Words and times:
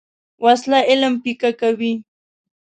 وسله 0.45 0.79
علم 0.89 1.13
پیکه 1.23 1.51
کوي 1.59 1.93